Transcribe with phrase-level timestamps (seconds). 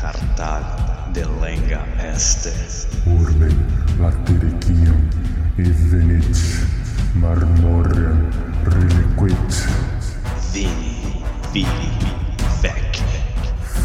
[0.00, 0.64] Cartal
[1.12, 2.52] de lenga este.
[3.04, 3.48] Urbe
[3.98, 5.08] latericium
[5.58, 6.38] evenit
[7.14, 8.28] marmorem
[8.64, 9.68] reliquit
[10.52, 11.92] Vini, vili,
[12.62, 13.02] vec.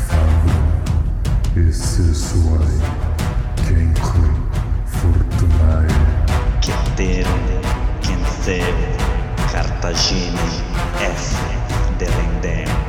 [0.07, 2.79] fabrum esse suae
[3.67, 4.29] cenque
[4.85, 5.87] fortunae
[6.61, 7.43] Ceterum,
[8.01, 8.75] Cenceu,
[9.51, 10.47] Cartagine,
[11.01, 11.35] F.
[11.97, 12.84] Delendem.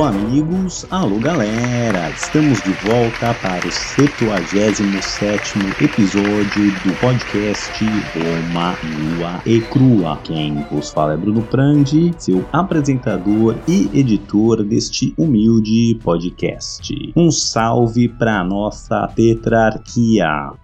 [0.00, 9.42] Alô amigos, alô galera, estamos de volta para o 77º episódio do podcast Roma Nua
[9.44, 10.18] e Crua.
[10.24, 17.12] Quem vos fala é Bruno Prandi, seu apresentador e editor deste humilde podcast.
[17.14, 20.54] Um salve para nossa tetrarquia.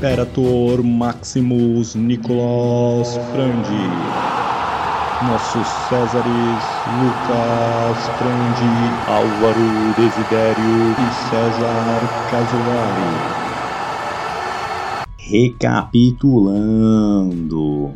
[0.00, 3.86] Imperator Maximus Nicolas Prandi.
[5.20, 13.20] Nossos Césares Lucas Prandi, Álvaro Desidério e César Casolari.
[15.18, 17.92] Recapitulando.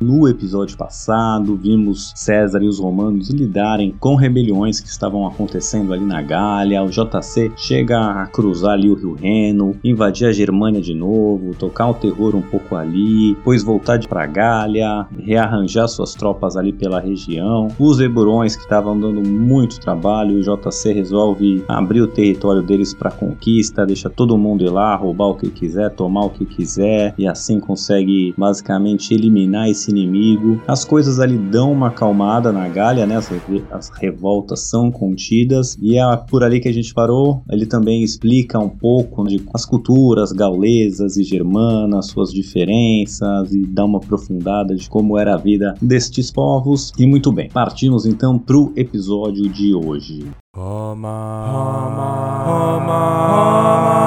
[0.00, 6.04] No episódio passado, vimos César e os romanos lidarem com rebeliões que estavam acontecendo ali
[6.04, 6.84] na Gália.
[6.84, 11.88] O JC chega a cruzar ali o Rio Reno, invadir a Germânia de novo, tocar
[11.88, 17.66] o terror um pouco ali, depois voltar para Gália, rearranjar suas tropas ali pela região.
[17.76, 23.10] Os Eburões que estavam dando muito trabalho, o JC resolve abrir o território deles para
[23.10, 27.26] conquista, deixa todo mundo ir lá, roubar o que quiser, tomar o que quiser e
[27.26, 30.60] assim consegue basicamente eliminar esse inimigo.
[30.66, 33.16] As coisas ali dão uma acalmada na Gália, né?
[33.16, 33.30] As,
[33.70, 37.42] as revoltas são contidas e é por ali que a gente parou.
[37.50, 43.84] Ele também explica um pouco de as culturas gaulesas e germanas, suas diferenças e dá
[43.84, 46.92] uma aprofundada de como era a vida destes povos.
[46.98, 50.26] E muito bem, partimos então pro episódio de hoje.
[50.56, 53.98] Roma, Roma, Roma, Roma.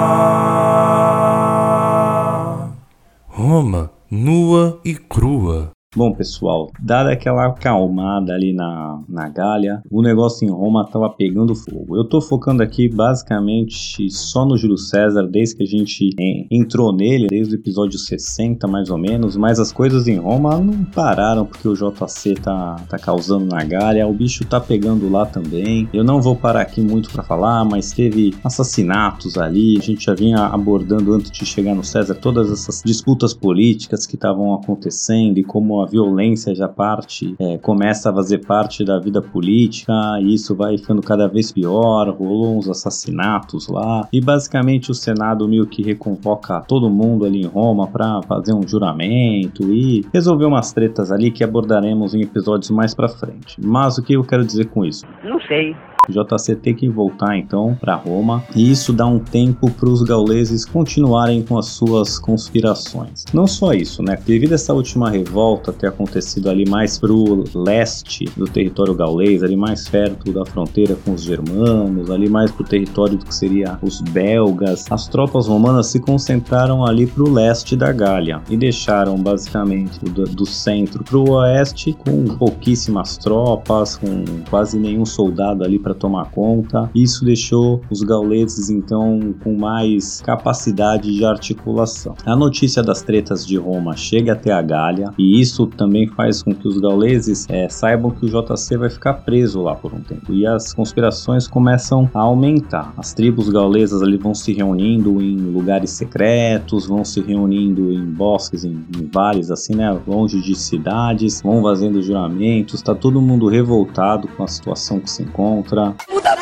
[3.29, 5.71] Roma, nua e crua.
[5.93, 11.53] Bom, pessoal, dada aquela acalmada ali na, na Gália, o negócio em Roma tava pegando
[11.53, 11.97] fogo.
[11.97, 16.95] Eu tô focando aqui basicamente só no Júlio César, desde que a gente en- entrou
[16.95, 21.45] nele, desde o episódio 60 mais ou menos, mas as coisas em Roma não pararam
[21.45, 25.89] porque o JC tá, tá causando na Gália, o bicho tá pegando lá também.
[25.93, 30.13] Eu não vou parar aqui muito para falar, mas teve assassinatos ali, a gente já
[30.13, 35.43] vinha abordando antes de chegar no César todas essas disputas políticas que estavam acontecendo e
[35.43, 40.55] como a violência já parte, é, começa a fazer parte da vida política e isso
[40.55, 45.81] vai ficando cada vez pior, rolou uns assassinatos lá e basicamente o Senado meio que
[45.81, 51.31] reconvoca todo mundo ali em Roma para fazer um juramento e resolver umas tretas ali
[51.31, 53.57] que abordaremos em episódios mais pra frente.
[53.59, 55.05] Mas o que eu quero dizer com isso?
[55.23, 55.75] Não sei.
[56.09, 60.65] JC tem que voltar então para Roma e isso dá um tempo para os gauleses
[60.65, 63.25] continuarem com as suas conspirações.
[63.31, 64.17] Não só isso, né?
[64.25, 69.55] Devido a essa última revolta ter acontecido ali mais pro leste do território gaulês, ali
[69.55, 74.01] mais perto da fronteira com os germanos, ali mais pro território do que seria os
[74.01, 80.23] belgas, as tropas romanas se concentraram ali pro leste da Gália e deixaram basicamente do,
[80.23, 86.89] do centro pro oeste com pouquíssimas tropas, com quase nenhum soldado ali para tomar conta.
[86.93, 92.15] Isso deixou os gauleses então com mais capacidade de articulação.
[92.25, 96.53] A notícia das tretas de Roma chega até a Gália e isso também faz com
[96.53, 100.33] que os gauleses é, saibam que o JC vai ficar preso lá por um tempo
[100.33, 102.93] e as conspirações começam a aumentar.
[102.97, 108.63] As tribos gaulesas ali vão se reunindo em lugares secretos, vão se reunindo em bosques,
[108.63, 112.81] em, em vales assim, né, longe de cidades, vão fazendo juramentos.
[112.81, 115.80] Tá todo mundo revoltado com a situação que se encontra.
[115.81, 116.40] Tá acontecendo?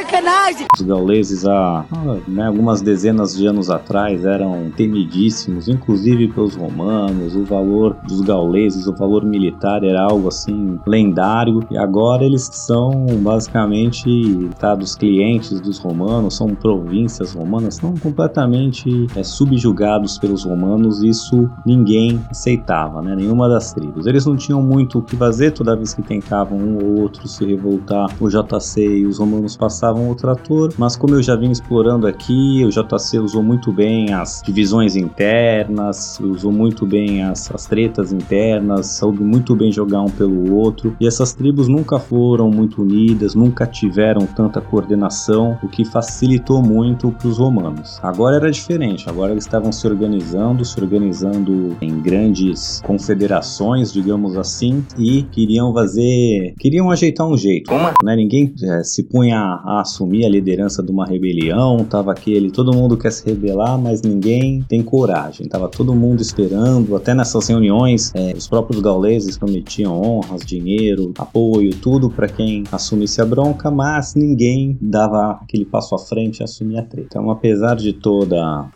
[0.00, 0.66] Sacanagem!
[0.74, 1.84] Os gauleses há
[2.26, 7.36] né, algumas dezenas de anos atrás eram temidíssimos, inclusive pelos romanos.
[7.36, 11.60] O valor dos gauleses, o valor militar era algo assim lendário.
[11.70, 14.08] E agora eles são basicamente
[14.48, 21.02] estados clientes dos romanos, são províncias romanas, são completamente é, subjugados pelos romanos.
[21.02, 23.14] Isso ninguém aceitava, né?
[23.14, 24.06] Nenhuma das tribos.
[24.06, 27.44] Eles não tinham muito o que fazer toda vez que tentavam um ou outro se
[27.44, 28.08] revoltar.
[28.20, 29.56] O JC e os romanos
[29.90, 34.12] passavam o trator, mas como eu já vim explorando aqui, o JC usou muito bem
[34.12, 40.10] as divisões internas, usou muito bem as, as tretas internas, soube muito bem jogar um
[40.10, 40.96] pelo outro.
[41.00, 47.10] E essas tribos nunca foram muito unidas, nunca tiveram tanta coordenação, o que facilitou muito
[47.10, 47.98] para os romanos.
[48.02, 54.84] Agora era diferente, agora eles estavam se organizando, se organizando em grandes confederações, digamos assim,
[54.98, 57.72] e queriam fazer, queriam ajeitar um jeito.
[58.04, 58.16] Né?
[58.16, 62.96] Ninguém é, se punha a assumir a liderança de uma rebelião, tava aquele, todo mundo
[62.96, 65.48] quer se rebelar, mas ninguém tem coragem.
[65.48, 71.74] Tava todo mundo esperando, até nessas reuniões, é, os próprios gauleses prometiam honras, dinheiro, apoio,
[71.76, 76.80] tudo para quem assumisse a bronca, mas ninguém dava aquele passo à frente e assumia
[76.80, 77.08] a treta.
[77.10, 78.68] Então, apesar de toda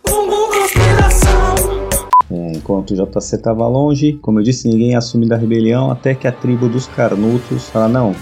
[2.31, 6.27] é, enquanto o JC estava longe, como eu disse, ninguém assumiu a rebelião até que
[6.27, 8.15] a tribo dos Carnutos fala: não,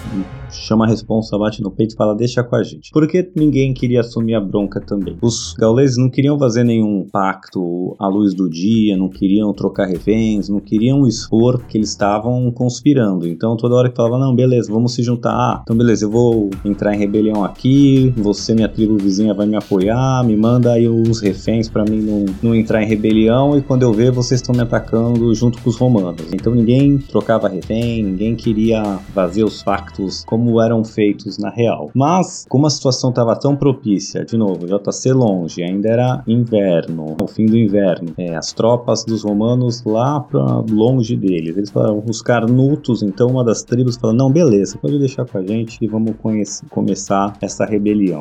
[0.56, 2.90] chama a responsa, bate no peito e fala: deixa com a gente.
[2.92, 5.16] Porque ninguém queria assumir a bronca também.
[5.22, 10.48] Os gauleses não queriam fazer nenhum pacto à luz do dia, não queriam trocar reféns,
[10.48, 13.26] não queriam expor que eles estavam conspirando.
[13.26, 15.32] Então toda hora que falava: não, beleza, vamos se juntar.
[15.32, 19.56] Ah, então beleza, eu vou entrar em rebelião aqui, você, minha tribo vizinha, vai me
[19.56, 23.82] apoiar, me manda aí os reféns para mim não, não entrar em rebelião e quando
[23.82, 26.32] eu ver vocês estão me atacando junto com os romanos.
[26.32, 31.90] Então ninguém trocava refém, ninguém queria fazer os pactos como como eram feitos na real.
[31.94, 37.28] Mas, como a situação estava tão propícia, de novo, JC longe, ainda era inverno, o
[37.28, 41.56] fim do inverno, é, as tropas dos romanos lá para longe deles.
[41.56, 45.42] Eles falaram, os carnutos, então uma das tribos falou: não, beleza, pode deixar com a
[45.42, 48.20] gente e vamos conhecer, começar essa rebelião.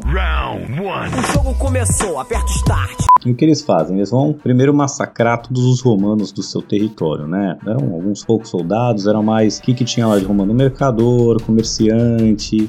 [1.17, 3.12] O jogo começou, aperta o start.
[3.25, 3.97] E o que eles fazem?
[3.97, 7.57] Eles vão primeiro massacrar todos os romanos do seu território, né?
[7.65, 10.53] Eram alguns poucos soldados, eram mais o que, que tinha lá de romano?
[10.53, 12.10] Mercador, comerciante,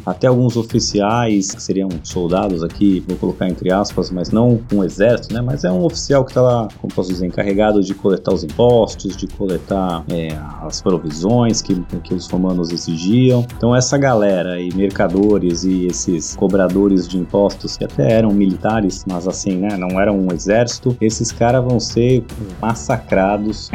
[0.05, 5.35] até alguns oficiais, que seriam soldados aqui, vou colocar entre aspas, mas não um exército,
[5.35, 5.41] né?
[5.41, 9.17] Mas é um oficial que está lá, como posso dizer, encarregado de coletar os impostos,
[9.17, 10.29] de coletar é,
[10.63, 13.45] as provisões que, que os romanos exigiam.
[13.57, 19.27] Então essa galera e mercadores e esses cobradores de impostos que até eram militares, mas
[19.27, 19.77] assim, né?
[19.77, 22.25] Não eram um exército, esses caras vão ser
[22.61, 23.71] massacrados.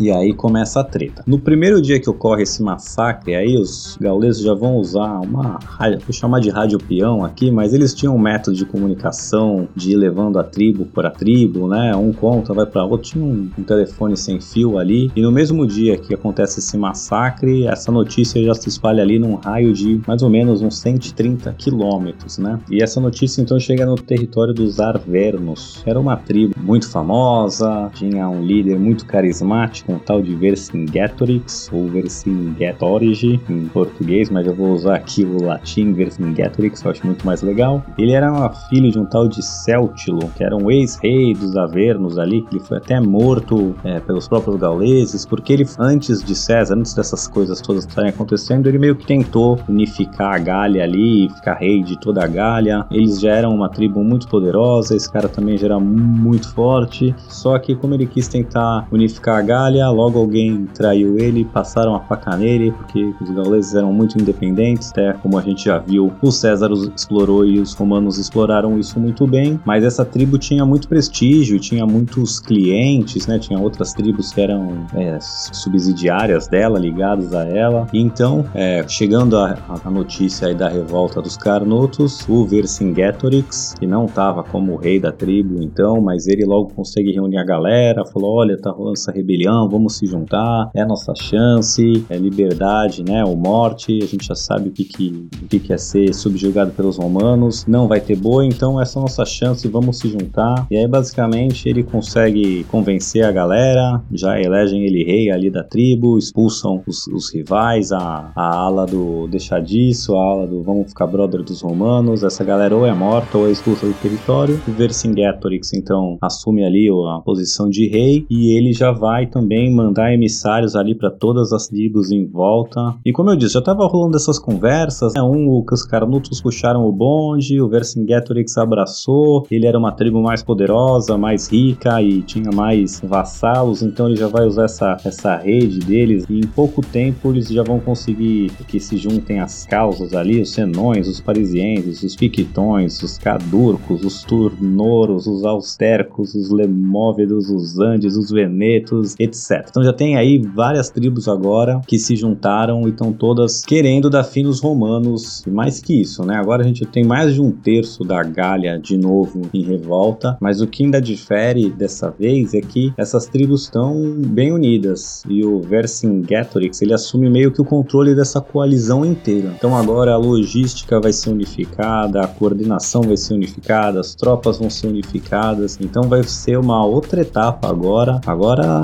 [0.00, 1.22] E aí começa a treta.
[1.26, 6.12] No primeiro dia que ocorre esse massacre, aí os gauleses já vão usar uma vou
[6.12, 10.38] chamar de rádio peão aqui, mas eles tinham um método de comunicação de ir levando
[10.38, 11.94] a tribo por a tribo, né?
[11.96, 15.10] Um conta, vai para outro, tinha um, um telefone sem fio ali.
[15.16, 19.34] E no mesmo dia que acontece esse massacre, essa notícia já se espalha ali num
[19.34, 22.58] raio de mais ou menos uns 130 quilômetros, né?
[22.70, 28.28] E essa notícia então chega no território dos Arvernos era uma tribo muito famosa, tinha
[28.28, 33.93] um líder muito carismático, um tal de Vercingetorix, ou Vercingetorix em português,
[34.30, 37.82] mas eu vou usar aqui o latim Vercingetorix, eu acho muito mais legal.
[37.98, 42.42] Ele era filho de um tal de Celtilo, que era um ex-rei dos Avernos ali,
[42.42, 47.28] que foi até morto é, pelos próprios gauleses, porque ele, antes de César, antes dessas
[47.28, 51.98] coisas todas estarem acontecendo, ele meio que tentou unificar a Gália ali, ficar rei de
[51.98, 52.86] toda a Gália.
[52.90, 57.14] Eles já eram uma tribo muito poderosa, esse cara também já era muito forte.
[57.28, 62.00] Só que como ele quis tentar unificar a Gália, logo alguém traiu ele, passaram a
[62.00, 66.30] faca nele, porque os gauleses eram muito independentes, até como a gente já viu, o
[66.30, 69.60] César explorou e os romanos exploraram isso muito bem.
[69.64, 73.38] Mas essa tribo tinha muito prestígio, tinha muitos clientes, né?
[73.38, 77.86] Tinha outras tribos que eram é, subsidiárias dela, ligadas a ela.
[77.92, 79.56] Então, é, chegando a,
[79.90, 85.62] notícia aí da revolta dos Carnotos, o Vercingetorix, que não estava como rei da tribo,
[85.62, 89.96] então, mas ele logo consegue reunir a galera, falou: olha, tá rolando essa rebelião, vamos
[89.96, 93.24] se juntar, é nossa chance, é liberdade, né?
[93.24, 96.72] Ou morte, a gente já sabe o que, que, o que, que é ser subjugado
[96.72, 100.66] pelos romanos, não vai ter boa, então essa é a nossa chance, vamos se juntar.
[100.70, 106.18] E aí, basicamente, ele consegue convencer a galera, já elegem ele rei ali da tribo,
[106.18, 111.06] expulsam os, os rivais, a, a ala do deixar disso, a ala do vamos ficar
[111.06, 114.60] brother dos romanos, essa galera ou é morta ou é expulsa do território.
[114.66, 120.12] Vercingetorix então assume ali a posição de rei e ele já vai também também mandar
[120.12, 122.94] emissários ali para todas as tribos em volta.
[123.04, 125.22] E como eu disse, já tava rolando essas conversas, né?
[125.22, 130.42] Um, que os Carnutos puxaram o bonde, o Vercingetorix abraçou, ele era uma tribo mais
[130.42, 135.80] poderosa, mais rica e tinha mais vassalos, então ele já vai usar essa, essa rede
[135.80, 140.42] deles e em pouco tempo eles já vão conseguir que se juntem as causas ali,
[140.42, 147.78] os senões, os parisienses, os piquitões, os cadurcos, os turnoros, os austercos, os lemóvidos, os
[147.78, 149.66] andes, os venetos, etc.
[149.68, 154.24] Então já tem aí várias tribos agora que se juntaram e estão todas querendo dar
[154.24, 155.42] fim nos romanos.
[155.46, 156.36] E mais que isso, né?
[156.36, 160.60] Agora a gente tem mais de um terço da Gália de novo em revolta, mas
[160.60, 165.60] o que ainda difere dessa vez é que essas tribos estão bem unidas e o
[165.60, 169.52] Vercingetorix ele assume meio que o controle dessa coalizão inteira.
[169.56, 174.70] Então agora a logística vai ser unificada, a coordenação vai ser unificada, as tropas vão
[174.70, 175.78] ser unificadas.
[175.80, 178.20] Então vai ser uma outra etapa agora.
[178.26, 178.82] Agora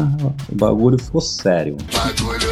[0.50, 1.76] o bagulho ficou sério.
[1.92, 2.49] Bagulho.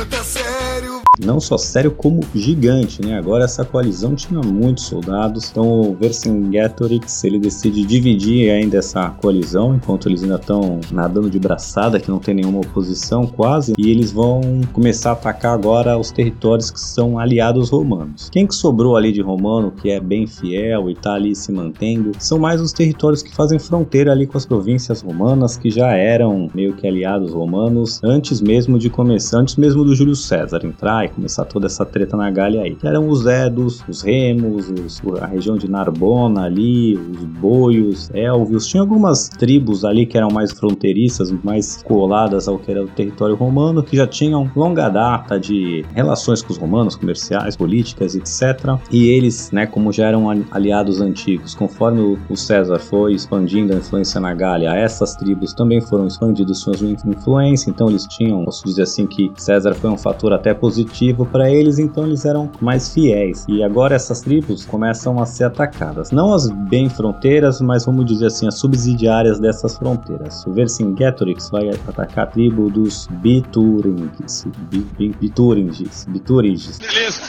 [1.24, 3.18] Não só sério como gigante, né?
[3.18, 5.50] Agora essa coalizão tinha muitos soldados.
[5.50, 11.38] Então o Vercingetorix ele decide dividir ainda essa coalizão, enquanto eles ainda estão nadando de
[11.38, 14.40] braçada, que não tem nenhuma oposição quase, e eles vão
[14.72, 18.28] começar a atacar agora os territórios que são aliados romanos.
[18.30, 22.12] Quem que sobrou ali de romano, que é bem fiel e tá ali se mantendo,
[22.18, 26.48] são mais os territórios que fazem fronteira ali com as províncias romanas, que já eram
[26.54, 31.14] meio que aliados romanos antes mesmo de começar, antes mesmo do Júlio César entrar e
[31.14, 32.76] começar toda essa treta na Gália aí.
[32.82, 38.66] Eram os Edos, os Remos, os- a região de Narbona ali, os Boios, Elvios.
[38.66, 43.34] Tinha algumas tribos ali que eram mais fronteiriças, mais coladas ao que era o território
[43.34, 48.78] romano, que já tinham longa data de relações com os romanos, comerciais, políticas, etc.
[48.90, 53.72] E eles, né, como já eram ali- aliados antigos, conforme o- o César foi expandindo
[53.72, 58.64] a influência na Gália, essas tribos também foram expandindo suas influência, então eles tinham, posso
[58.64, 62.92] dizer assim, que César foi um fator até positivo para eles, então eles eram mais
[62.92, 63.44] fiéis.
[63.48, 66.10] E agora essas tribos começam a ser atacadas.
[66.10, 70.44] Não as bem fronteiras, mas vamos dizer assim, as subsidiárias dessas fronteiras.
[70.46, 74.46] O Vercingetorix vai atacar a tribo dos Bituringes.
[74.70, 76.06] Bi- Bi- Bituringes.
[76.08, 76.78] Bituringes.
[76.78, 77.22] Beleza.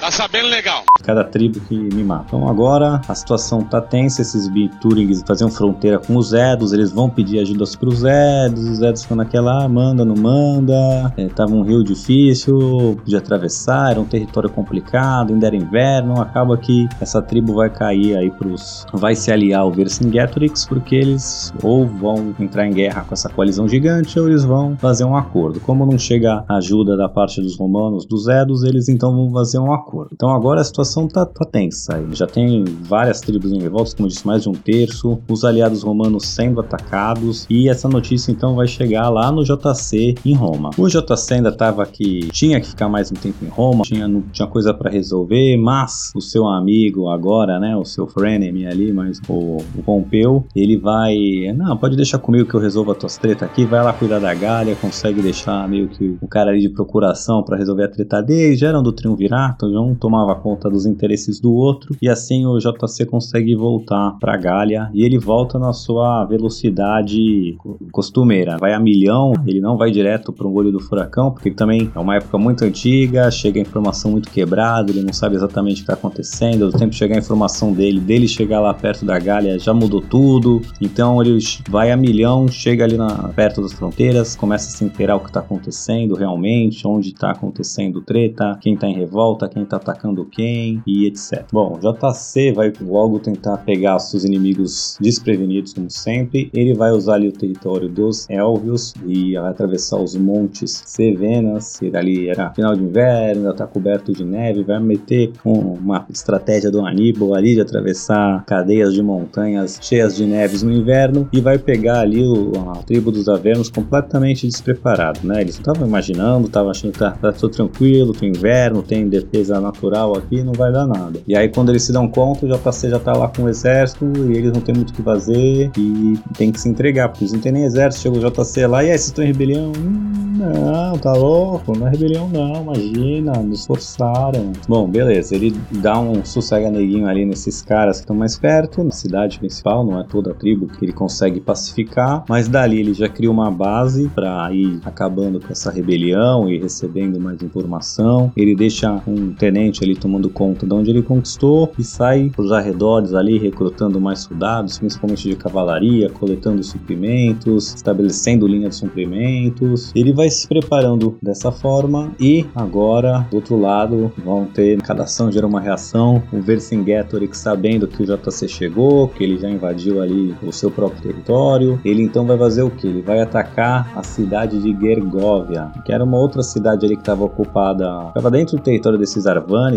[0.00, 0.84] Tá sabendo legal.
[1.02, 2.24] cada tribo que me mata.
[2.26, 7.08] Então agora a situação tá tensa, esses Biturings faziam fronteira com os Edos, eles vão
[7.08, 11.62] pedir ajuda pros Edos, os Edos ficam naquela, ah, manda, não manda, é, tava um
[11.62, 17.54] rio difícil de atravessar, era um território complicado, ainda era inverno, acaba que essa tribo
[17.54, 18.84] vai cair aí pros...
[18.92, 23.68] vai se aliar ao Vercingetorix, porque eles ou vão entrar em guerra com essa coalizão
[23.68, 25.60] gigante, ou eles vão fazer um acordo.
[25.60, 29.72] Como não chega ajuda da parte dos romanos, dos Edos, eles então vão fazer um
[29.72, 29.85] acordo.
[30.12, 32.04] Então agora a situação tá, tá tensa.
[32.12, 35.82] Já tem várias tribos em revolta, como eu disse, mais de um terço, os aliados
[35.82, 40.70] romanos sendo atacados, e essa notícia então vai chegar lá no JC em Roma.
[40.76, 44.22] O JC ainda tava aqui, tinha que ficar mais um tempo em Roma, tinha, não
[44.32, 49.20] tinha coisa para resolver, mas o seu amigo agora, né, o seu frenemy ali, mas
[49.28, 51.16] o, o Pompeu, ele vai,
[51.54, 54.34] não, pode deixar comigo que eu resolvo as tuas tretas aqui, vai lá cuidar da
[54.34, 58.56] Gália, consegue deixar meio que o cara ali de procuração para resolver a treta dele,
[58.56, 63.06] já eram do triunvirato, um tomava conta dos interesses do outro, e assim o JC
[63.06, 69.32] consegue voltar pra Gália, e ele volta na sua velocidade co- costumeira, vai a milhão,
[69.46, 72.64] ele não vai direto para um olho do furacão, porque também é uma época muito
[72.64, 76.72] antiga, chega a informação muito quebrada, ele não sabe exatamente o que está acontecendo, o
[76.72, 80.60] tempo de chegar a informação dele, dele chegar lá perto da Gália já mudou tudo,
[80.80, 85.16] então ele vai a milhão, chega ali na, perto das fronteiras, começa a se inteirar
[85.16, 89.76] o que está acontecendo realmente, onde está acontecendo treta, quem está em revolta, quem está
[89.76, 91.44] atacando quem e etc.
[91.52, 96.50] Bom, JC vai logo tentar pegar seus inimigos desprevenidos, como sempre.
[96.54, 102.28] Ele vai usar ali o território dos Elvios e atravessar os montes Cevenas, que ali
[102.28, 106.84] era final de inverno, ainda está coberto de neve, vai meter com uma estratégia do
[106.84, 112.00] Aníbal ali de atravessar cadeias de montanhas cheias de neves no inverno e vai pegar
[112.00, 115.40] ali o- a tribo dos Avernos completamente despreparado, né?
[115.40, 119.55] Eles não estavam imaginando, estavam achando que tá, tá tudo tranquilo, tem inverno, tem defesa
[119.60, 121.20] natural aqui, não vai dar nada.
[121.26, 124.04] E aí quando eles se dão conta, o JC já tá lá com o exército
[124.28, 127.32] e eles não tem muito o que fazer e tem que se entregar, porque eles
[127.32, 129.72] não tem nem exército, chega o JC lá e aí, vocês estão em rebelião?
[129.76, 134.52] Hum, não, tá louco, não é rebelião não, imagina, nos forçaram.
[134.68, 139.38] Bom, beleza, ele dá um sossega-neguinho ali nesses caras que estão mais perto, na cidade
[139.38, 143.30] principal, não é toda a tribo que ele consegue pacificar, mas dali ele já cria
[143.30, 148.32] uma base para ir acabando com essa rebelião e recebendo mais informação.
[148.36, 152.50] Ele deixa um tenente ali tomando conta de onde ele conquistou e sai para os
[152.50, 159.92] arredores ali recrutando mais soldados, principalmente de cavalaria, coletando suprimentos, estabelecendo linha de suprimentos.
[159.94, 165.30] Ele vai se preparando dessa forma e agora, do outro lado, vão ter cada ação
[165.30, 166.20] gera uma reação.
[166.32, 171.00] O Vercingetorix sabendo que o JC chegou, que ele já invadiu ali o seu próprio
[171.02, 172.88] território, ele então vai fazer o que?
[172.88, 177.24] Ele vai atacar a cidade de Gergovia, que era uma outra cidade ali que estava
[177.24, 179.26] ocupada, estava dentro do território desses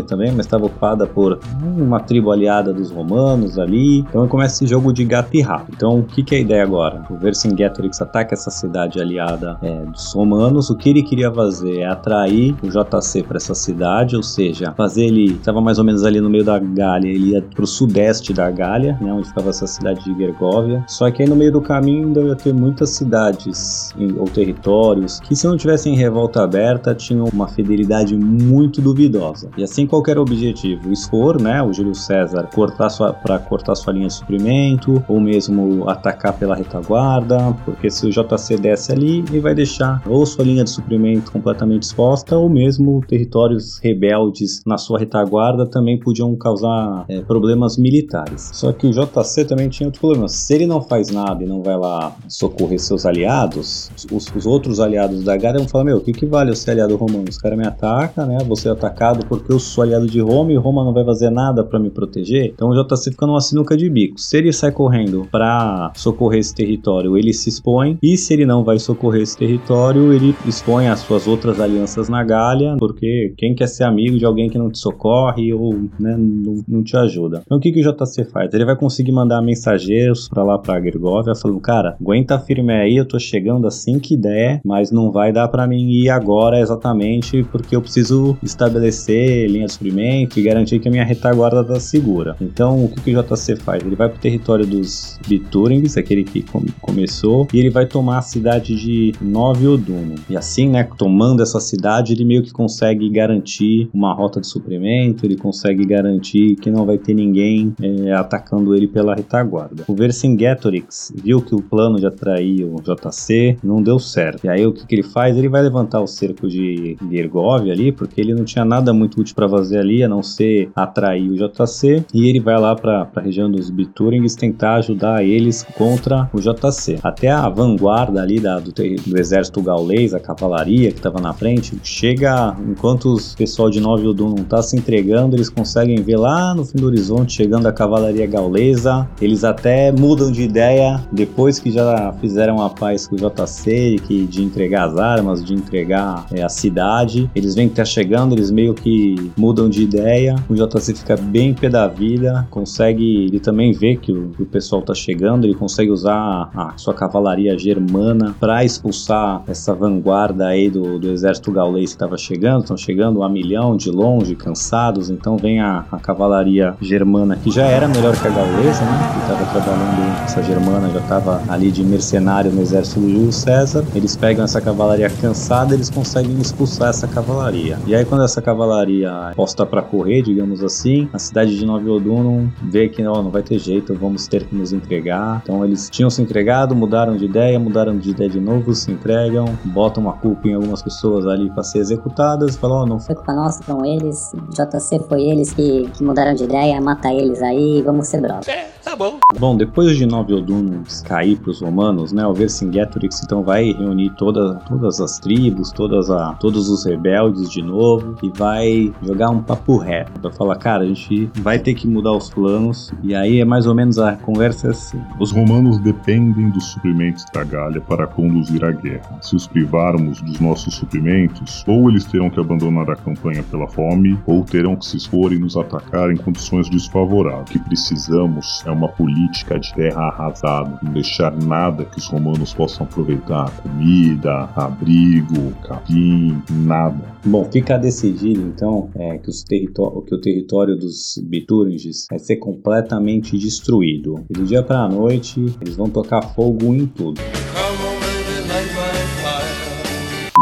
[0.04, 4.00] Também, mas estava ocupada por uma tribo aliada dos romanos ali.
[4.00, 5.72] Então começa esse jogo de gato e rato.
[5.76, 7.04] Então o que, que é a ideia agora?
[7.10, 10.70] O Vercingetorix ataca essa cidade aliada é, dos romanos.
[10.70, 15.06] O que ele queria fazer é atrair o JC para essa cidade, ou seja, fazer
[15.06, 18.34] ele estava mais ou menos ali no meio da Gália, ele ia para o sudeste
[18.34, 20.84] da Gália, né, onde ficava essa cidade de Gergovia.
[20.88, 25.36] Só que aí no meio do caminho ainda ia ter muitas cidades ou territórios que
[25.36, 29.49] se não tivessem revolta aberta tinham uma fidelidade muito duvidosa.
[29.58, 34.08] E assim qualquer objetivo expor, né, o Júlio César cortar sua para cortar sua linha
[34.08, 39.54] de suprimento ou mesmo atacar pela retaguarda, porque se o JC desce ali, ele vai
[39.54, 45.66] deixar ou sua linha de suprimento completamente exposta ou mesmo territórios rebeldes na sua retaguarda
[45.66, 48.50] também podiam causar é, problemas militares.
[48.54, 50.28] Só que o JC também tinha outro problema.
[50.28, 54.80] Se ele não faz nada e não vai lá socorrer seus aliados, os, os outros
[54.80, 57.26] aliados da Gália vão falar: Meu, o que, que vale eu ser aliado romano?
[57.30, 58.38] Os caras me atacam, né?
[58.60, 61.80] Ser atacado porque eu sou aliado de Roma e Roma não vai fazer nada para
[61.80, 62.52] me proteger.
[62.54, 64.20] Então o JC fica numa sinuca de bico.
[64.20, 67.98] Se ele sai correndo para socorrer esse território, ele se expõe.
[68.02, 72.24] E se ele não vai socorrer esse território, ele expõe as suas outras alianças na
[72.24, 76.64] Gália, porque quem quer ser amigo de alguém que não te socorre ou né, não,
[76.68, 77.42] não, te ajuda.
[77.46, 78.54] Então o que, que o JC faz?
[78.54, 83.06] Ele vai conseguir mandar mensageiros para lá para Gergovia falando: Cara, aguenta firme aí, eu
[83.06, 87.76] tô chegando assim que der, mas não vai dar para mim ir agora exatamente porque
[87.76, 92.36] eu preciso estabelecer linha de suprimento e garantir que a minha retaguarda tá segura.
[92.42, 93.84] Então o que, que o JC faz?
[93.84, 96.46] Ele vai pro território dos Biturings, aquele que
[96.82, 100.16] começou, e ele vai tomar a cidade de Nove Oduno.
[100.30, 105.26] E assim, né, tomando essa cidade, ele meio que consegue garantir uma rota de suprimento,
[105.26, 109.84] ele consegue garantir que não vai ter ninguém é, atacando ele pela retaguarda.
[109.88, 114.46] O Vercingetorix viu que o plano de atrair o JC não deu certo.
[114.46, 115.38] E aí o que, que ele faz?
[115.38, 119.36] Ele vai levantar o cerco de Gergovia ali, porque ele não tinha nada muito útil
[119.36, 123.22] para fazer ali, a não ser atrair o JC, e ele vai lá para a
[123.22, 127.00] região dos Biturings tentar ajudar eles contra o JC.
[127.04, 131.78] Até a vanguarda ali da, do, do exército gaulês, a cavalaria que estava na frente,
[131.84, 136.54] chega enquanto o pessoal de Nove Odun não está se entregando, eles conseguem ver lá
[136.54, 139.08] no fim do horizonte chegando a cavalaria gaulesa.
[139.22, 144.26] Eles até mudam de ideia depois que já fizeram a paz com o JC, que
[144.26, 147.30] de entregar as armas, de entregar é, a cidade.
[147.36, 148.99] Eles veem que tá chegando, eles meio que
[149.38, 150.36] mudam de ideia.
[150.50, 153.26] O JC fica bem pé da vida, consegue.
[153.26, 157.58] Ele também vê que o, o pessoal tá chegando, ele consegue usar a sua cavalaria
[157.58, 162.62] germana para expulsar essa vanguarda aí do, do exército gaulês que estava chegando.
[162.62, 165.10] Estão chegando a milhão de longe, cansados.
[165.10, 169.12] Então vem a, a cavalaria germana que já era melhor que a gaulesa, né?
[169.14, 173.86] Que estava trabalhando, essa germana já estava ali de mercenário no exército do Júlio César.
[173.96, 177.78] Eles pegam essa cavalaria cansada, eles conseguem expulsar essa cavalaria.
[177.86, 181.90] E aí quando essa cavalaria é posta para correr, digamos assim, a cidade de Nova
[181.90, 185.42] Odunum vê que oh, não vai ter jeito, vamos ter que nos entregar.
[185.44, 189.46] Então eles tinham se entregado, mudaram de ideia, mudaram de ideia de novo, se entregam,
[189.66, 193.34] botam uma culpa em algumas pessoas ali para ser executadas, falam, oh, não foi culpa
[193.34, 198.08] nossa, foram eles, JC foi eles que, que mudaram de ideia, mata eles aí, vamos
[198.08, 198.68] ser brother.
[198.84, 199.20] Tá bom.
[199.38, 204.10] Bom, depois de Nove Odunum cair para os romanos, né, o Vercingetorix então vai reunir
[204.12, 209.42] toda, todas as tribos, todas a, todos os rebeldes de novo e vai jogar um
[209.42, 213.40] papo reto, vai falar, cara, a gente vai ter que mudar os planos e aí
[213.40, 215.02] é mais ou menos a conversa assim.
[215.20, 219.20] Os romanos dependem dos suprimentos da Gália para conduzir a guerra.
[219.22, 224.20] Se os privarmos dos nossos suprimentos, ou eles terão que abandonar a campanha pela fome,
[224.26, 227.50] ou terão que se expor e nos atacar em condições desfavoráveis.
[227.50, 232.54] O que precisamos é uma política de terra arrasada, não deixar nada que os romanos
[232.54, 237.18] possam aproveitar: comida, abrigo, capim, nada.
[237.26, 243.38] Bom, fica decidido então é, que, os que o território dos Bituringes vai ser completamente
[243.38, 244.26] destruído.
[244.30, 247.20] E do dia para a noite eles vão tocar fogo em tudo.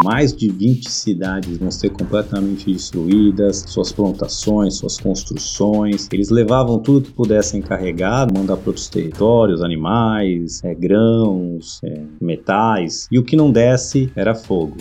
[0.07, 6.07] Mais de 20 cidades vão ser completamente destruídas, suas plantações, suas construções.
[6.13, 13.09] Eles levavam tudo que pudessem carregar, mandar para outros territórios, animais, é, grãos, é, metais.
[13.11, 14.77] E o que não desce era fogo.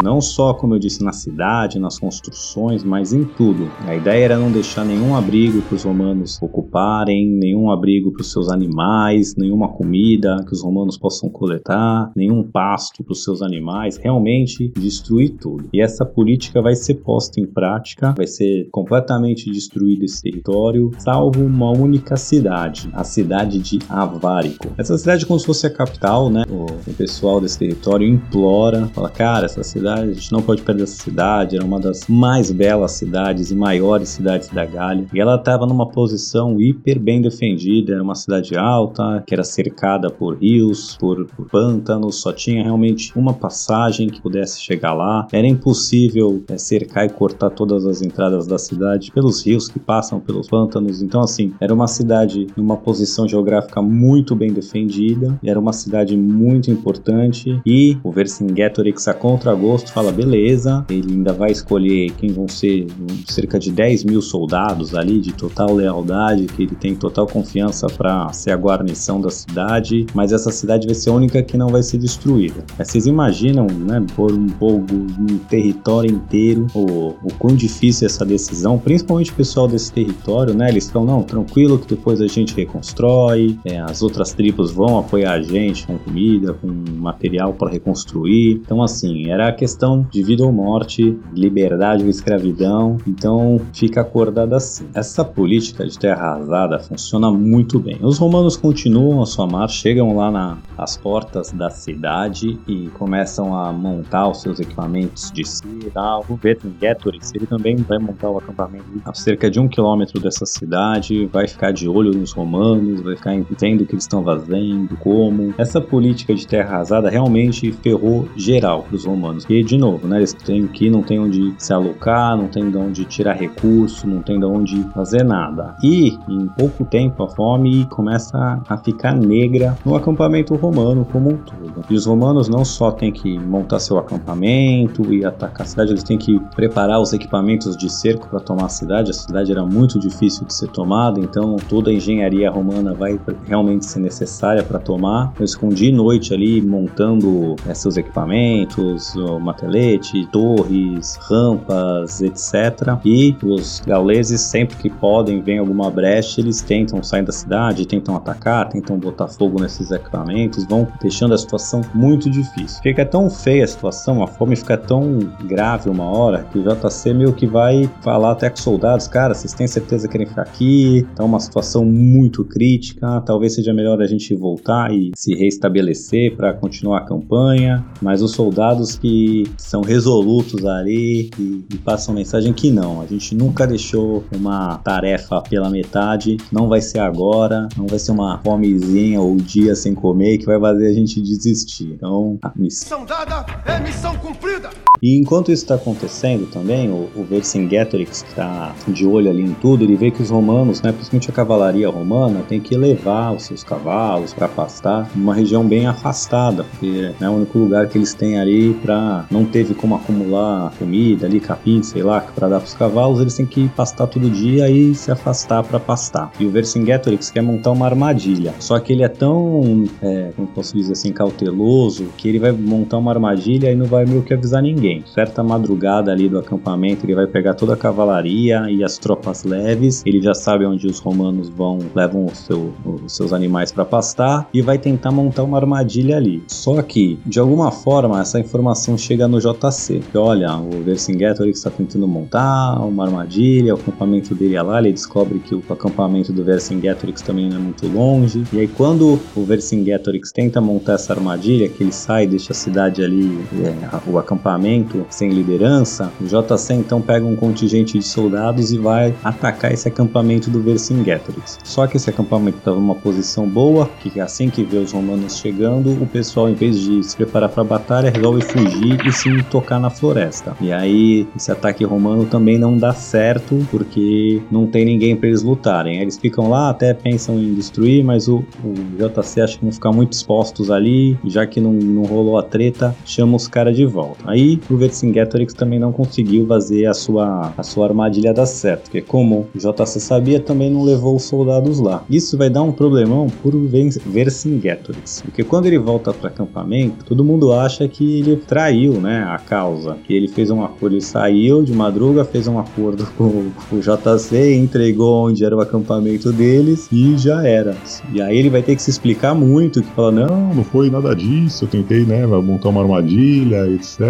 [0.00, 3.68] Não só, como eu disse, na cidade, nas construções, mas em tudo.
[3.84, 8.30] A ideia era não deixar nenhum abrigo para os romanos ocuparem, nenhum abrigo para os
[8.30, 13.96] seus animais, nenhuma comida que os romanos possam coletar, nenhum pasto para os seus animais,
[13.96, 15.68] realmente destruir tudo.
[15.72, 21.44] E essa política vai ser posta em prática, vai ser completamente destruído esse território, salvo
[21.44, 24.68] uma única cidade, a cidade de Avárico.
[24.78, 26.44] Essa cidade é como se fosse a capital, né?
[26.48, 30.84] O, o pessoal desse território implora, fala, cara, essa cidade, a gente não pode perder
[30.84, 35.06] essa cidade, era uma das mais belas cidades e maiores cidades da Gália.
[35.12, 40.10] E ela estava numa posição hiper bem defendida, era uma cidade alta, que era cercada
[40.10, 45.26] por rios, por, por pântanos, só tinha realmente uma passagem que pudesse chegar lá.
[45.32, 50.20] Era impossível é, cercar e cortar todas as entradas da cidade pelos rios que passam
[50.20, 51.02] pelos pântanos.
[51.02, 56.70] Então, assim, era uma cidade numa posição geográfica muito bem defendida, era uma cidade muito
[56.70, 62.86] importante e o Vercingetorix a contragosto fala, beleza, ele ainda vai escolher quem vão ser
[63.26, 68.32] cerca de 10 mil soldados ali de total lealdade, que ele tem total confiança para
[68.32, 71.82] ser a guarnição da cidade, mas essa cidade vai ser a única que não vai
[71.82, 72.64] ser destruída.
[72.78, 78.24] Vocês imaginam, né, por um pouco um território inteiro, o, o quão difícil é essa
[78.24, 82.54] decisão, principalmente o pessoal desse território, né, eles estão, não, tranquilo que depois a gente
[82.54, 86.77] reconstrói, é, as outras tribos vão apoiar a gente com comida, com
[87.08, 88.60] material para reconstruir.
[88.64, 92.96] Então, assim, era a questão de vida ou morte, liberdade ou escravidão.
[93.06, 94.86] Então, fica acordado assim.
[94.94, 97.98] Essa política de terra arrasada funciona muito bem.
[98.02, 100.30] Os romanos continuam a sua marcha, chegam lá
[100.76, 106.24] nas portas da cidade e começam a montar os seus equipamentos de si e tal.
[106.28, 111.26] O Vercingetorix, ele também vai montar o acampamento a cerca de um quilômetro dessa cidade,
[111.26, 115.54] vai ficar de olho nos romanos, vai ficar vendo o que eles estão fazendo, como.
[115.58, 119.46] Essa política de terra arrasada realmente ferrou geral para os romanos.
[119.48, 122.76] E, de novo, né, eles têm que não tem onde se alocar, não tem de
[122.76, 125.76] onde tirar recurso, não tem de onde fazer nada.
[125.82, 131.36] E, em pouco tempo, a fome começa a ficar negra no acampamento romano como um
[131.36, 131.84] todo.
[131.88, 136.02] E os romanos não só têm que montar seu acampamento e atacar a cidade, eles
[136.02, 139.10] têm que preparar os equipamentos de cerco para tomar a cidade.
[139.10, 143.86] A cidade era muito difícil de ser tomada, então toda a engenharia romana vai realmente
[143.86, 145.32] ser necessária para tomar.
[145.38, 152.98] Eu escondi noite ali montando é, seus equipamentos, matelete, torres, rampas, etc.
[153.04, 158.14] E os gauleses, sempre que podem, vem alguma brecha, eles tentam sair da cidade, tentam
[158.16, 162.80] atacar, tentam botar fogo nesses equipamentos, vão deixando a situação muito difícil.
[162.82, 167.12] Fica tão feia a situação, a fome fica tão grave uma hora que o JC
[167.12, 170.42] meio que vai falar até com os soldados, cara, vocês têm certeza que querem ficar
[170.42, 171.06] aqui?
[171.14, 176.52] Tá uma situação muito crítica, talvez seja melhor a gente voltar e se restabelecer para
[176.68, 182.70] continuar a campanha, mas os soldados que são resolutos ali e, e passam mensagem que
[182.70, 187.98] não, a gente nunca deixou uma tarefa pela metade, não vai ser agora, não vai
[187.98, 191.90] ser uma fomezinha ou dia sem comer que vai fazer a gente desistir.
[191.94, 194.68] Então, a missão dada é missão cumprida.
[195.00, 199.54] e enquanto isso está acontecendo também, o, o Vercingetorix que está de olho ali em
[199.54, 203.44] tudo, ele vê que os romanos, né, principalmente a cavalaria romana, tem que levar os
[203.44, 208.14] seus cavalos para pastar numa região bem afastada, porque é o único lugar que eles
[208.14, 212.66] têm ali para não teve como acumular comida ali, capim, sei lá, para dar para
[212.66, 216.30] os cavalos, eles têm que pastar todo dia e se afastar para pastar.
[216.38, 220.76] E o Vercingetorix quer montar uma armadilha, só que ele é tão, é, como posso
[220.76, 224.62] dizer assim, cauteloso, que ele vai montar uma armadilha e não vai meio que avisar
[224.62, 225.02] ninguém.
[225.06, 230.02] Certa madrugada ali do acampamento, ele vai pegar toda a cavalaria e as tropas leves,
[230.04, 234.62] ele já sabe onde os romanos vão, levam seu, os seus animais para pastar e
[234.62, 236.42] vai tentar montar uma armadilha ali.
[236.48, 240.00] Só que, de alguma forma, essa informação chega no JC.
[240.10, 244.92] Que, olha, o Vercingetorix está tentando montar uma armadilha, o acampamento dele é lá, ele
[244.92, 248.44] descobre que o acampamento do Vercingetorix também não é muito longe.
[248.52, 253.02] E aí, quando o Vercingetorix tenta montar essa armadilha, que ele sai, deixa a cidade
[253.02, 258.78] ali, é, o acampamento sem liderança, o JC então pega um contingente de soldados e
[258.78, 261.58] vai atacar esse acampamento do Vercingetorix.
[261.64, 265.90] Só que esse acampamento estava numa posição boa, que assim que vê os romanos chegando,
[266.02, 269.80] o pessoal, em vez de se preparar para a batalha, resolve fugir e se tocar
[269.80, 270.54] na floresta.
[270.60, 275.42] E aí, esse ataque romano também não dá certo, porque não tem ninguém para eles
[275.42, 276.02] lutarem.
[276.02, 279.92] Eles ficam lá, até pensam em destruir, mas o, o JC acha que vão ficar
[279.92, 284.18] muito expostos ali, já que não, não rolou a treta, chama os caras de volta.
[284.26, 289.00] Aí o Vercingetorix também não conseguiu fazer a sua, a sua armadilha dar certo, porque
[289.00, 292.04] como o JC sabia, também não levou os soldados lá.
[292.10, 297.52] Isso vai dar um problemão por Vercingetorix, porque quando ele volta para acampamento, todo mundo
[297.52, 299.96] acha que ele traiu né, a causa.
[300.08, 304.54] E ele fez um acordo, ele saiu de madruga, fez um acordo com o JC,
[304.54, 307.76] entregou onde era o acampamento deles e já era.
[308.12, 310.90] E aí ele vai ter que se explicar muito, que fala, não, Não, não foi
[310.90, 311.64] nada disso.
[311.64, 314.00] Eu tentei, né, montar uma armadilha, etc.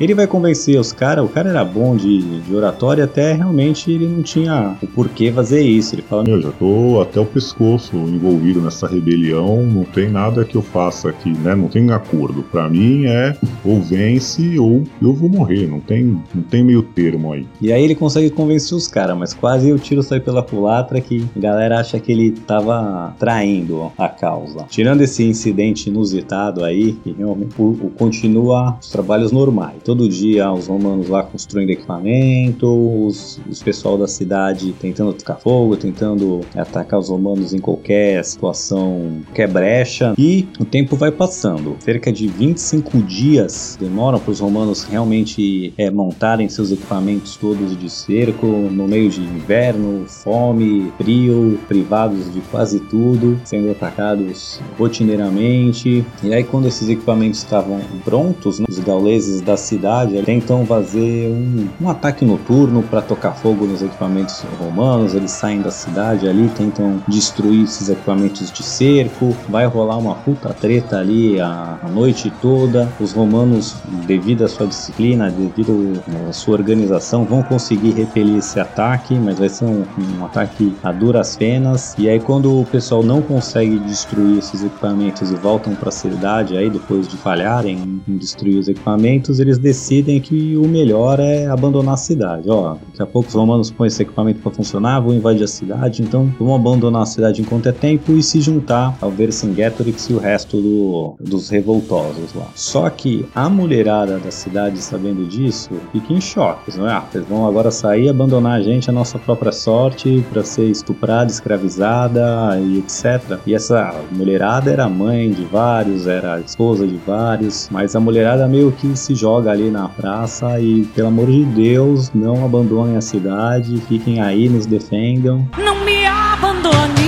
[0.00, 4.06] Ele vai convencer os caras, o cara era bom de, de oratória, até realmente ele
[4.06, 5.94] não tinha o porquê fazer isso.
[5.94, 9.62] Ele fala, Eu já tô até o pescoço envolvido nessa rebelião.
[9.62, 11.51] Não tem nada que eu faça aqui, né?
[11.56, 12.42] Não tem acordo.
[12.42, 15.66] Pra mim é ou vence ou eu vou morrer.
[15.66, 17.46] Não tem, não tem meio termo aí.
[17.60, 21.24] E aí ele consegue convencer os caras, mas quase o tiro sai pela culatra que
[21.36, 24.64] a galera acha que ele tava traindo a causa.
[24.68, 29.76] Tirando esse incidente inusitado aí, que realmente o- continua os trabalhos normais.
[29.84, 32.66] Todo dia os romanos lá construindo equipamento,
[33.06, 39.20] os, os pessoal da cidade tentando tocar fogo, tentando atacar os romanos em qualquer situação,
[39.26, 40.14] qualquer brecha.
[40.18, 41.41] E o tempo vai passando.
[41.80, 47.90] Cerca de 25 dias demoram para os romanos realmente é, montarem seus equipamentos todos de
[47.90, 56.04] cerco no meio de inverno, fome, frio, privados de quase tudo, sendo atacados rotineiramente.
[56.22, 61.68] E aí, quando esses equipamentos estavam prontos, né, os gauleses da cidade tentam fazer um,
[61.80, 65.14] um ataque noturno para tocar fogo nos equipamentos romanos.
[65.14, 69.34] Eles saem da cidade ali, tentam destruir esses equipamentos de cerco.
[69.48, 72.88] Vai rolar uma puta treta ali a, a noite toda.
[73.00, 79.14] Os romanos, devido à sua disciplina, devido à sua organização, vão conseguir repelir esse ataque,
[79.14, 79.84] mas vai ser um,
[80.18, 81.94] um ataque a duras penas.
[81.98, 86.56] E aí, quando o pessoal não consegue destruir esses equipamentos e voltam para a cidade,
[86.56, 91.94] aí depois de falharem em destruir os equipamentos, eles decidem que o melhor é abandonar
[91.94, 92.48] a cidade.
[92.48, 96.02] Ó, daqui a pouco os romanos põem esse equipamento para funcionar, vão invadir a cidade,
[96.02, 100.18] então vamos abandonar a cidade enquanto é tempo e se juntar ao Vercingetorix e o
[100.18, 102.48] resto do- dos revoltosos lá.
[102.54, 106.76] Só que a mulherada da cidade, sabendo disso, fica em choque.
[106.76, 106.92] Não é?
[106.92, 110.64] Ah, vocês vão agora sair e abandonar a gente, a nossa própria sorte, para ser
[110.64, 113.38] estuprada, escravizada e etc.
[113.46, 118.72] E essa mulherada era mãe de vários, era esposa de vários, mas a mulherada meio
[118.72, 123.76] que se joga ali na praça e, pelo amor de Deus, não abandonem a cidade,
[123.88, 125.46] fiquem aí, nos defendam.
[125.56, 127.01] Não me abandone.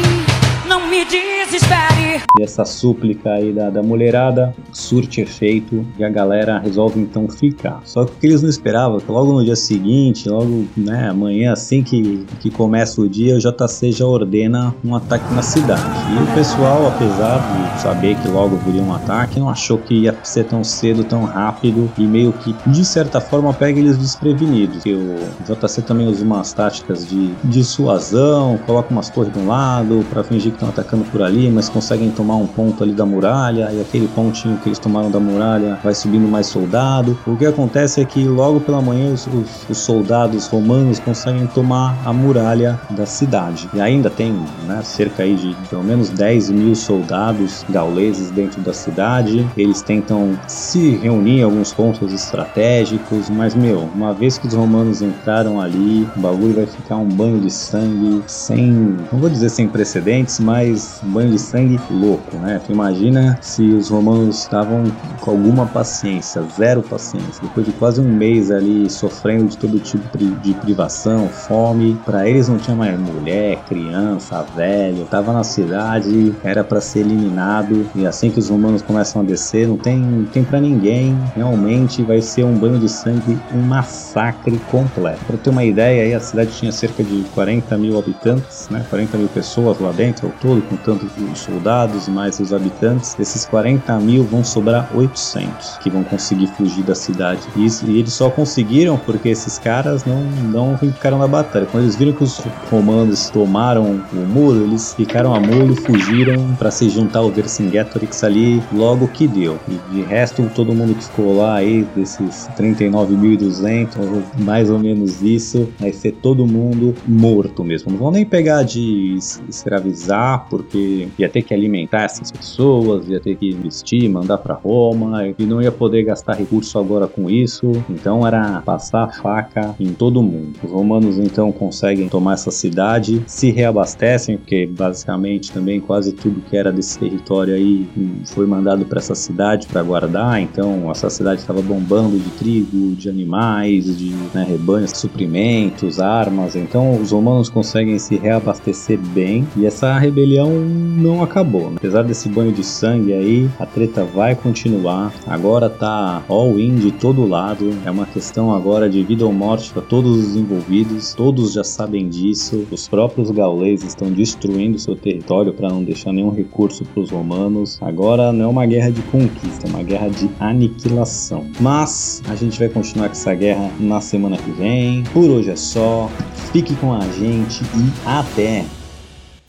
[2.36, 7.80] E essa súplica aí da, da mulherada surte efeito e a galera resolve então ficar.
[7.84, 11.10] Só que o que eles não esperavam, é que logo no dia seguinte, logo né,
[11.10, 15.80] amanhã, assim que, que começa o dia, o JC já ordena um ataque na cidade.
[16.12, 20.16] E o pessoal, apesar de saber que logo viria um ataque, não achou que ia
[20.24, 24.84] ser tão cedo, tão rápido e meio que, de certa forma, pega eles desprevenidos.
[24.84, 25.16] E o
[25.46, 30.50] JC também usa umas táticas de dissuasão, coloca umas torres de um lado para fingir
[30.50, 34.08] que estão atacando por ali, mas conseguem tomar um ponto ali da muralha e aquele
[34.08, 37.18] pontinho que eles tomaram da muralha vai subindo mais soldado.
[37.26, 41.94] O que acontece é que logo pela manhã os, os- os soldados romanos conseguem tomar
[42.04, 43.68] a muralha da cidade.
[43.74, 44.32] E ainda tem
[44.66, 49.46] né, cerca aí de pelo menos 10 mil soldados gauleses dentro da cidade.
[49.54, 55.02] Eles tentam se reunir em alguns pontos estratégicos, mas meu, uma vez que os romanos
[55.02, 59.68] entraram ali, o bagulho vai ficar um banho de sangue sem, não vou dizer sem
[59.68, 62.60] precedentes, mas banho de sangue louco, né?
[62.64, 64.84] Tu imagina se os romanos estavam
[65.20, 70.04] com alguma paciência, zero paciência, depois de quase um mês ali sofrendo de todo tipo
[70.18, 76.62] de privação, fome, para eles não tinha mais mulher, criança, velho, tava na cidade, era
[76.62, 80.44] para ser eliminado e assim que os romanos começam a descer, não tem, não tem
[80.44, 85.24] para ninguém, realmente vai ser um banho de sangue, um massacre completo.
[85.26, 88.84] Para ter uma ideia, aí a cidade tinha cerca de 40 mil habitantes, né?
[88.88, 93.14] 40 mil pessoas lá dentro ao todo, contando os soldados mais os habitantes.
[93.14, 97.40] Desses 40 mil vão sobrar 800 que vão conseguir fugir da cidade.
[97.56, 101.66] E, e eles só conseguiram porque esses caras não, não ficaram na batalha.
[101.66, 102.38] Quando eles viram que os
[102.70, 108.62] romanos tomaram o muro, eles ficaram a muro, fugiram para se juntar ao Vercingetorix ali
[108.72, 109.58] logo que deu.
[109.68, 115.22] E de resto, todo mundo que ficou lá aí, desses 39.200, ou mais ou menos
[115.22, 117.90] isso, vai ser todo mundo morto mesmo.
[117.92, 123.20] Não vão nem pegar de es- escravizar, porque ia ter que alimentar essas pessoas, ia
[123.20, 127.70] ter que investir, mandar para Roma, e não ia poder gastar recurso agora com isso.
[127.88, 130.54] Então era passar a faca em todo mundo.
[130.62, 136.56] Os romanos então conseguem tomar essa cidade, se reabastecem, porque basicamente também quase tudo que
[136.56, 137.86] era desse território aí
[138.26, 140.40] foi mandado para essa cidade para guardar.
[140.40, 146.56] Então essa cidade estava bombando de trigo, de animais, de né, rebanhos, suprimentos, armas.
[146.56, 152.52] Então os romanos conseguem se reabastecer bem e essa rebelião não acabou, Apesar desse banho
[152.52, 155.12] de sangue aí, a treta vai continuar.
[155.26, 157.70] Agora tá all-in de todo lado.
[157.84, 161.14] É uma questão agora de vida ou morte para todos os envolvidos.
[161.14, 162.66] Todos já sabem disso.
[162.70, 167.78] Os próprios gauleses estão destruindo seu território para não deixar nenhum recurso para os romanos.
[167.80, 171.46] Agora não é uma guerra de conquista, é uma guerra de aniquilação.
[171.60, 175.02] Mas a gente vai continuar com essa guerra na semana que vem.
[175.12, 176.10] Por hoje é só.
[176.52, 178.83] Fique com a gente e até!